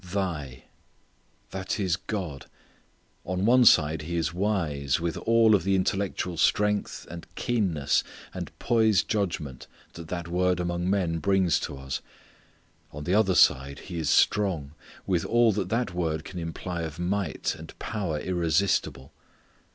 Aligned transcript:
"Thy": 0.03 0.63
That 1.51 1.79
is 1.79 1.95
God. 1.95 2.47
On 3.23 3.45
one 3.45 3.65
side, 3.65 4.01
He 4.01 4.15
is 4.15 4.33
wise, 4.33 4.99
with 4.99 5.15
all 5.15 5.53
of 5.53 5.63
the 5.63 5.75
intellectual 5.75 6.37
strength, 6.37 7.05
and 7.11 7.27
keenness 7.35 8.03
and 8.33 8.49
poised 8.57 9.07
judgment 9.07 9.67
that 9.93 10.07
that 10.07 10.27
word 10.27 10.59
among 10.59 10.89
men 10.89 11.19
brings 11.19 11.59
to 11.59 11.77
us. 11.77 12.01
On 12.91 13.05
another 13.05 13.35
side, 13.35 13.77
He 13.77 13.99
is 13.99 14.09
strong, 14.09 14.71
with 15.05 15.23
all 15.23 15.51
that 15.51 15.69
that 15.69 15.93
word 15.93 16.23
can 16.23 16.39
imply 16.39 16.81
of 16.81 16.97
might 16.97 17.53
and 17.53 17.77
power 17.77 18.17
irresistible. 18.19 19.13